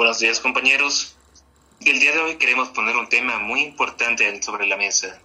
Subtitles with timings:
[0.00, 1.14] Buenos días compañeros.
[1.84, 5.20] El día de hoy queremos poner un tema muy importante sobre la mesa,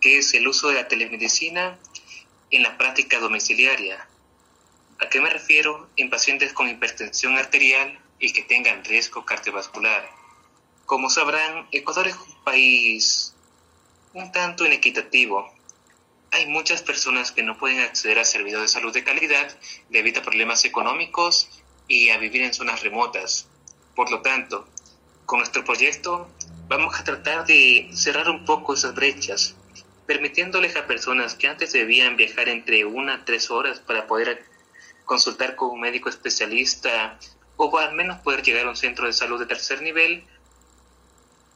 [0.00, 1.78] que es el uso de la telemedicina
[2.50, 4.08] en la práctica domiciliaria.
[5.00, 5.90] ¿A qué me refiero?
[5.96, 10.08] En pacientes con hipertensión arterial y que tengan riesgo cardiovascular.
[10.86, 13.34] Como sabrán, Ecuador es un país
[14.14, 15.52] un tanto inequitativo.
[16.30, 19.54] Hay muchas personas que no pueden acceder a servicios de salud de calidad
[19.90, 21.50] debido a problemas económicos
[21.86, 23.50] y a vivir en zonas remotas.
[23.96, 24.68] Por lo tanto,
[25.24, 26.28] con nuestro proyecto
[26.68, 29.56] vamos a tratar de cerrar un poco esas brechas,
[30.06, 34.44] permitiéndoles a personas que antes debían viajar entre una a tres horas para poder
[35.06, 37.18] consultar con un médico especialista
[37.56, 40.24] o al menos poder llegar a un centro de salud de tercer nivel,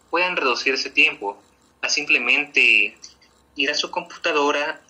[0.09, 1.39] puedan reducir ese tiempo
[1.83, 2.97] a simplemente
[3.55, 4.81] ir a su computadora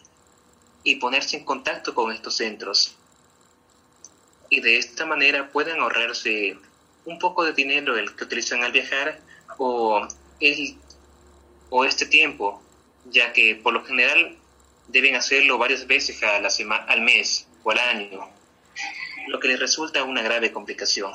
[0.84, 2.96] y ponerse en contacto con estos centros.
[4.51, 6.56] Y de esta manera pueden ahorrarse
[7.04, 9.18] un poco de dinero el que utilizan al viajar
[9.59, 10.06] o,
[10.40, 10.76] el,
[11.70, 12.62] o este tiempo,
[13.10, 14.37] ya que por lo general
[14.88, 18.28] deben hacerlo varias veces al mes o al año,
[19.28, 21.12] lo que les resulta una grave complicación.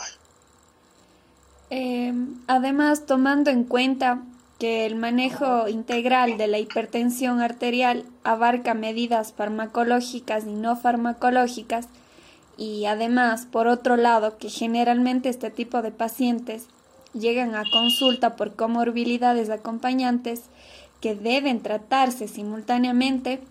[1.69, 2.13] Eh,
[2.47, 4.21] además, tomando en cuenta
[4.59, 11.87] que el manejo integral de la hipertensión arterial abarca medidas farmacológicas y no farmacológicas,
[12.57, 16.67] y además, por otro lado, que generalmente este tipo de pacientes
[17.13, 20.43] llegan a consulta por comorbilidades acompañantes
[21.01, 23.41] que deben tratarse simultáneamente,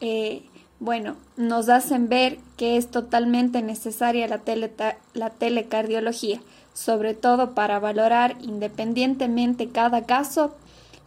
[0.00, 0.42] eh,
[0.80, 4.40] bueno, nos hacen ver que es totalmente necesaria la,
[5.14, 6.40] la telecardiología,
[6.74, 10.56] sobre todo para valorar independientemente cada caso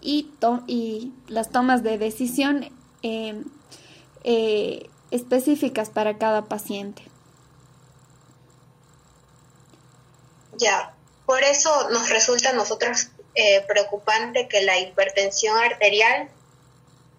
[0.02, 0.28] y,
[0.68, 2.66] y las tomas de decisión
[3.02, 3.44] eh,
[4.24, 7.02] eh, específicas para cada paciente.
[10.58, 10.94] Ya,
[11.26, 16.30] por eso nos resulta a nosotros eh, preocupante que la hipertensión arterial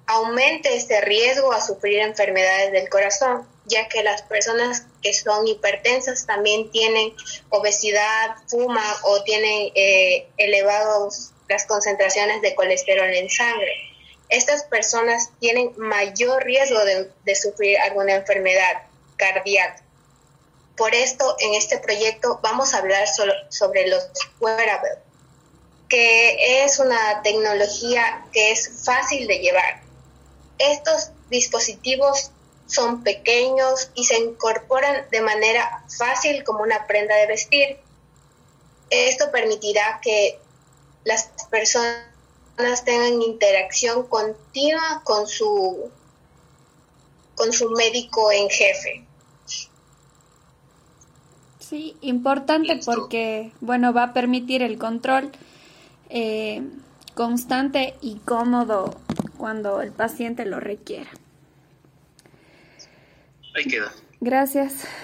[0.07, 6.25] aumente este riesgo a sufrir enfermedades del corazón, ya que las personas que son hipertensas
[6.25, 7.13] también tienen
[7.51, 13.73] obesidad, fuma o tienen eh, elevados las concentraciones de colesterol en sangre.
[14.29, 18.83] Estas personas tienen mayor riesgo de, de sufrir alguna enfermedad
[19.17, 19.83] cardíaca.
[20.77, 23.07] Por esto, en este proyecto vamos a hablar
[23.49, 24.09] sobre los
[24.41, 24.99] wearables,
[25.89, 29.81] que es una tecnología que es fácil de llevar.
[30.59, 32.31] Estos dispositivos
[32.67, 37.79] son pequeños y se incorporan de manera fácil como una prenda de vestir.
[38.91, 40.39] Esto permitirá que
[41.05, 42.05] las personas
[42.85, 45.91] tengan interacción continua con su,
[47.35, 49.06] con su médico en jefe.
[51.69, 55.33] Sí, importante porque, bueno, va a permitir el control
[56.11, 56.63] eh,
[57.15, 59.01] constante y cómodo
[59.37, 61.11] cuando el paciente lo requiera.
[63.57, 63.93] Ahí queda.
[64.21, 64.87] Gracias.